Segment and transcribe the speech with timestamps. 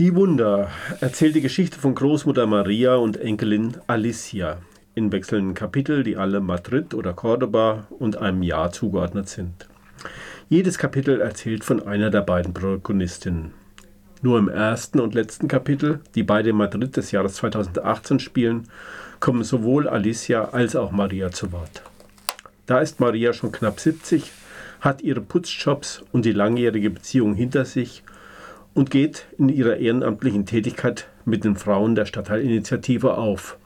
[0.00, 0.70] Die Wunder
[1.02, 4.56] erzählt die Geschichte von Großmutter Maria und Enkelin Alicia
[4.94, 9.68] in wechselnden Kapitel, die alle Madrid oder Cordoba und einem Jahr zugeordnet sind.
[10.48, 13.52] Jedes Kapitel erzählt von einer der beiden Protagonistinnen.
[14.22, 18.70] Nur im ersten und letzten Kapitel, die beide in Madrid des Jahres 2018 spielen,
[19.20, 21.82] kommen sowohl Alicia als auch Maria zu Wort.
[22.64, 24.32] Da ist Maria schon knapp 70,
[24.80, 28.02] hat ihre Putzjobs und die langjährige Beziehung hinter sich
[28.74, 33.58] und geht in ihrer ehrenamtlichen Tätigkeit mit den Frauen der Stadtteilinitiative auf.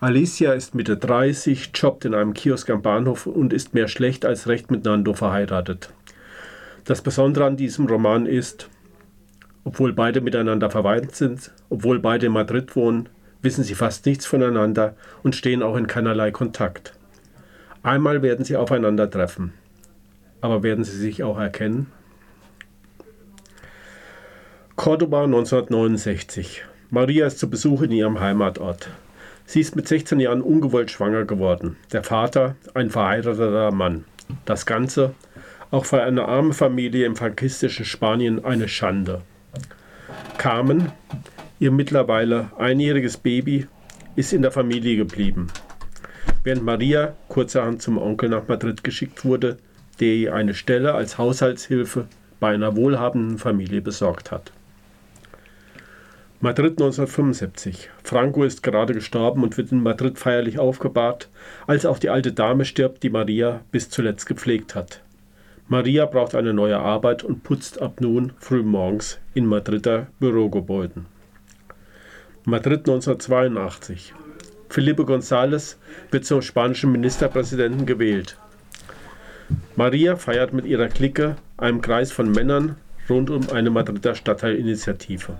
[0.00, 4.48] Alicia ist Mitte 30, jobbt in einem Kiosk am Bahnhof und ist mehr schlecht als
[4.48, 5.92] recht mit Nando verheiratet.
[6.84, 8.68] Das Besondere an diesem Roman ist,
[9.64, 13.08] obwohl beide miteinander verwandt sind, obwohl beide in Madrid wohnen,
[13.42, 16.94] wissen sie fast nichts voneinander und stehen auch in keinerlei Kontakt.
[17.84, 19.52] Einmal werden sie aufeinandertreffen.
[20.40, 21.86] Aber werden sie sich auch erkennen?
[24.74, 26.64] Cordoba 1969.
[26.88, 28.88] Maria ist zu Besuch in ihrem Heimatort.
[29.44, 31.76] Sie ist mit 16 Jahren ungewollt schwanger geworden.
[31.92, 34.04] Der Vater, ein verheirateter Mann.
[34.46, 35.14] Das Ganze,
[35.70, 39.20] auch für eine arme Familie im frankistischen Spanien, eine Schande.
[40.38, 40.90] Carmen,
[41.60, 43.66] ihr mittlerweile einjähriges Baby,
[44.16, 45.48] ist in der Familie geblieben.
[46.44, 49.58] Während Maria kurzerhand zum Onkel nach Madrid geschickt wurde,
[50.00, 52.06] der ihr eine Stelle als Haushaltshilfe
[52.40, 54.50] bei einer wohlhabenden Familie besorgt hat.
[56.44, 57.88] Madrid 1975.
[58.02, 61.28] Franco ist gerade gestorben und wird in Madrid feierlich aufgebahrt,
[61.68, 65.02] als auch die alte Dame stirbt, die Maria bis zuletzt gepflegt hat.
[65.68, 71.06] Maria braucht eine neue Arbeit und putzt ab nun frühmorgens in Madrider Bürogebäuden.
[72.44, 74.12] Madrid 1982.
[74.68, 75.76] Felipe González
[76.10, 78.36] wird zum spanischen Ministerpräsidenten gewählt.
[79.76, 82.74] Maria feiert mit ihrer Clique, einem Kreis von Männern,
[83.08, 85.36] rund um eine Madrider Stadtteilinitiative.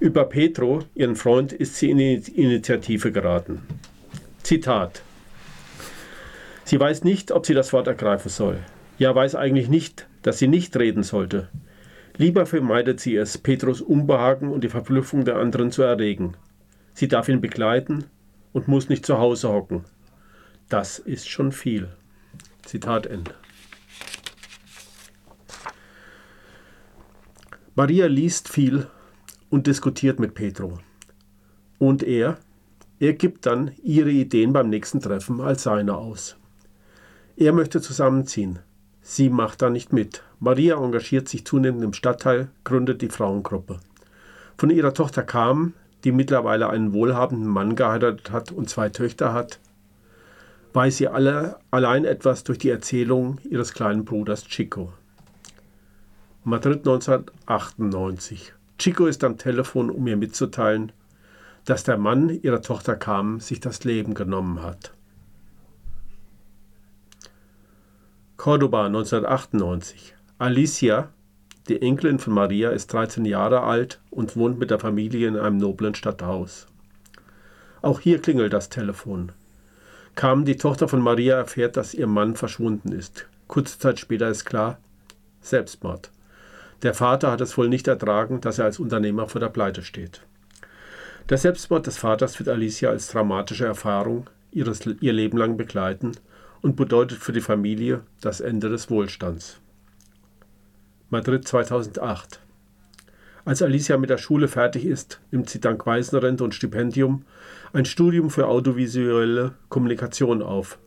[0.00, 3.62] Über Petro, ihren Freund, ist sie in die Initiative geraten.
[4.42, 5.02] Zitat.
[6.64, 8.58] Sie weiß nicht, ob sie das Wort ergreifen soll.
[8.98, 11.48] Ja, weiß eigentlich nicht, dass sie nicht reden sollte.
[12.16, 16.36] Lieber vermeidet sie es, Petros Unbehagen und die Verblüffung der anderen zu erregen.
[16.92, 18.04] Sie darf ihn begleiten
[18.52, 19.84] und muss nicht zu Hause hocken.
[20.68, 21.88] Das ist schon viel.
[22.64, 23.34] Zitat Ende.
[27.74, 28.86] Maria liest viel
[29.54, 30.80] und diskutiert mit Petro.
[31.78, 32.38] Und er,
[32.98, 36.36] er gibt dann ihre Ideen beim nächsten Treffen als seine aus.
[37.36, 38.58] Er möchte zusammenziehen.
[39.00, 40.24] Sie macht da nicht mit.
[40.40, 43.78] Maria engagiert sich zunehmend im Stadtteil, gründet die Frauengruppe.
[44.58, 49.60] Von ihrer Tochter Carmen, die mittlerweile einen wohlhabenden Mann geheiratet hat und zwei Töchter hat,
[50.72, 54.92] weiß sie alle allein etwas durch die Erzählung ihres kleinen Bruders Chico.
[56.42, 58.52] Madrid 1998.
[58.78, 60.92] Chico ist am Telefon, um ihr mitzuteilen,
[61.64, 64.92] dass der Mann ihrer Tochter Carmen sich das Leben genommen hat.
[68.36, 70.14] Cordoba 1998.
[70.38, 71.08] Alicia,
[71.68, 75.56] die Enkelin von Maria, ist 13 Jahre alt und wohnt mit der Familie in einem
[75.56, 76.66] noblen Stadthaus.
[77.80, 79.32] Auch hier klingelt das Telefon.
[80.14, 83.26] Kam die Tochter von Maria erfährt, dass ihr Mann verschwunden ist.
[83.46, 84.78] Kurze Zeit später ist klar,
[85.40, 86.10] Selbstmord.
[86.84, 90.20] Der Vater hat es wohl nicht ertragen, dass er als Unternehmer vor der Pleite steht.
[91.30, 96.12] Der Selbstmord des Vaters wird Alicia als dramatische Erfahrung ihres, ihr Leben lang begleiten
[96.60, 99.60] und bedeutet für die Familie das Ende des Wohlstands.
[101.08, 102.40] Madrid 2008
[103.46, 107.24] als Alicia mit der Schule fertig ist, nimmt sie dank Waisenrente und Stipendium
[107.72, 110.78] ein Studium für audiovisuelle Kommunikation auf.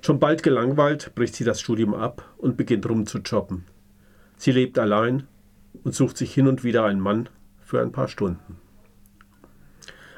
[0.00, 3.64] Schon bald gelangweilt bricht sie das Studium ab und beginnt rumzujobben.
[4.36, 5.26] Sie lebt allein
[5.82, 7.28] und sucht sich hin und wieder einen Mann
[7.60, 8.58] für ein paar Stunden.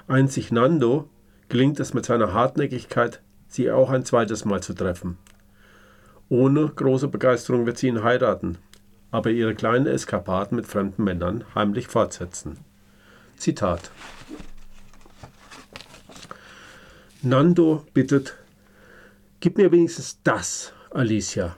[0.09, 1.09] Einzig Nando
[1.49, 5.19] gelingt es mit seiner Hartnäckigkeit, sie auch ein zweites Mal zu treffen.
[6.29, 8.59] Ohne große Begeisterung wird sie ihn heiraten,
[9.11, 12.59] aber ihre kleinen Eskapaden mit fremden Männern heimlich fortsetzen.
[13.37, 13.91] Zitat
[17.23, 18.37] Nando bittet,
[19.41, 21.57] gib mir wenigstens das, Alicia.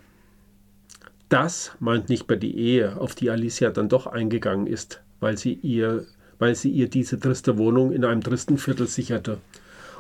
[1.29, 5.53] Das meint nicht mehr die Ehe, auf die Alicia dann doch eingegangen ist, weil sie
[5.53, 6.07] ihr,
[6.39, 9.39] weil sie ihr diese triste Wohnung in einem tristen Viertel sicherte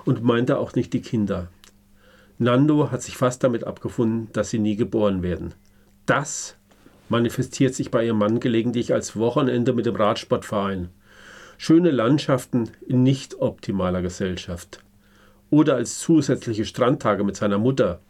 [0.06, 1.48] und meinte auch nicht die Kinder.
[2.38, 5.54] Nando hat sich fast damit abgefunden, dass sie nie geboren werden.
[6.06, 6.56] Das
[7.08, 10.88] manifestiert sich bei ihrem Mann gelegentlich als Wochenende mit dem Radsportverein.
[11.58, 14.82] Schöne Landschaften in nicht optimaler Gesellschaft.
[15.50, 18.00] Oder als zusätzliche Strandtage mit seiner Mutter,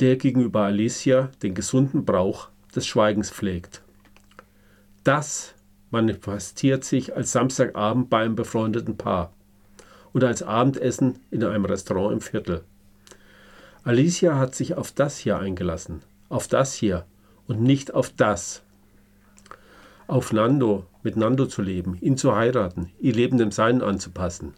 [0.00, 3.82] der gegenüber Alicia den gesunden Brauch des Schweigens pflegt.
[5.04, 5.54] Das
[5.90, 9.32] manifestiert sich als Samstagabend bei einem befreundeten Paar
[10.12, 12.64] und als Abendessen in einem Restaurant im Viertel.
[13.84, 17.04] Alicia hat sich auf das hier eingelassen, auf das hier
[17.46, 18.62] und nicht auf das.
[20.06, 24.54] Auf Nando, mit Nando zu leben, ihn zu heiraten, ihr Leben dem Seinen anzupassen.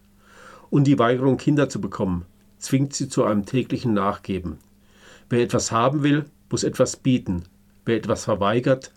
[0.70, 2.26] Und die Weigerung, Kinder zu bekommen,
[2.58, 4.58] zwingt sie zu einem täglichen Nachgeben.
[5.30, 7.44] Wer etwas haben will, muss etwas bieten.
[7.84, 8.92] Wer etwas verweigert,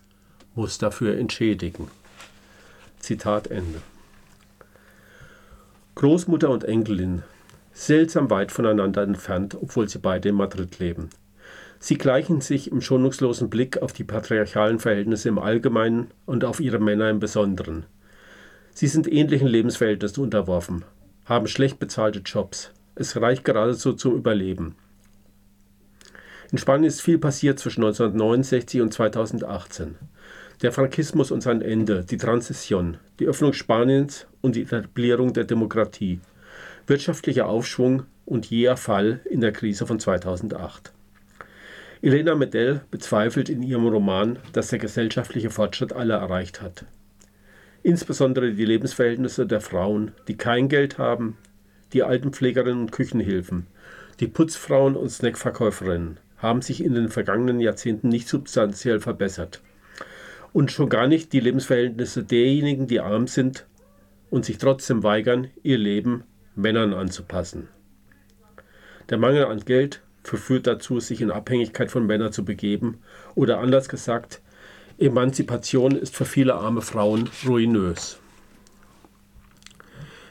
[0.54, 1.88] muss dafür entschädigen.
[2.98, 3.80] Zitat Ende.
[5.94, 7.22] Großmutter und Enkelin,
[7.72, 11.10] seltsam weit voneinander entfernt, obwohl sie beide in Madrid leben.
[11.80, 16.80] Sie gleichen sich im schonungslosen Blick auf die patriarchalen Verhältnisse im Allgemeinen und auf ihre
[16.80, 17.84] Männer im Besonderen.
[18.74, 20.84] Sie sind ähnlichen Lebensverhältnissen unterworfen,
[21.24, 22.72] haben schlecht bezahlte Jobs.
[22.94, 24.74] Es reicht geradezu zum Überleben.
[26.50, 29.96] In Spanien ist viel passiert zwischen 1969 und 2018.
[30.62, 36.20] Der Frankismus und sein Ende, die Transition, die Öffnung Spaniens und die Etablierung der Demokratie,
[36.86, 40.94] wirtschaftlicher Aufschwung und jäher Fall in der Krise von 2008.
[42.00, 46.86] Elena Medell bezweifelt in ihrem Roman, dass der gesellschaftliche Fortschritt alle erreicht hat.
[47.82, 51.36] Insbesondere die Lebensverhältnisse der Frauen, die kein Geld haben,
[51.92, 53.66] die Altenpflegerinnen und Küchenhilfen,
[54.20, 59.60] die Putzfrauen und Snackverkäuferinnen haben sich in den vergangenen Jahrzehnten nicht substanziell verbessert.
[60.52, 63.66] Und schon gar nicht die Lebensverhältnisse derjenigen, die arm sind
[64.30, 66.24] und sich trotzdem weigern, ihr Leben
[66.54, 67.68] Männern anzupassen.
[69.10, 72.98] Der Mangel an Geld verführt dazu, sich in Abhängigkeit von Männern zu begeben.
[73.34, 74.40] Oder anders gesagt,
[74.98, 78.18] Emanzipation ist für viele arme Frauen ruinös.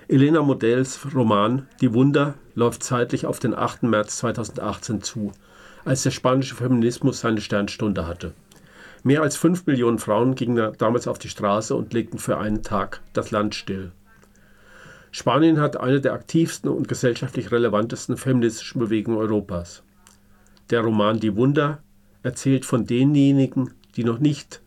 [0.10, 3.84] Elena Modells Roman Die Wunder läuft zeitlich auf den 8.
[3.84, 5.32] März 2018 zu,
[5.88, 8.34] als der spanische Feminismus seine Sternstunde hatte.
[9.04, 13.00] Mehr als 5 Millionen Frauen gingen damals auf die Straße und legten für einen Tag
[13.14, 13.94] das Land still.
[15.12, 19.82] Spanien hat eine der aktivsten und gesellschaftlich relevantesten feministischen Bewegungen Europas.
[20.72, 21.80] Der Roman Die Wunder
[22.22, 24.62] erzählt von denjenigen, die noch nicht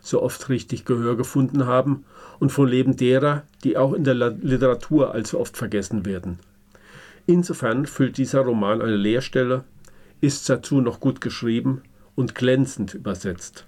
[0.00, 2.04] so oft richtig Gehör gefunden haben
[2.38, 6.38] und vom Leben derer, die auch in der Literatur allzu oft vergessen werden.
[7.26, 9.64] Insofern füllt dieser Roman eine Leerstelle,
[10.20, 11.82] ist dazu noch gut geschrieben
[12.14, 13.64] und glänzend übersetzt.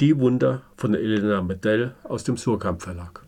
[0.00, 3.23] Die Wunder von Elena Medell aus dem Surkamp Verlag.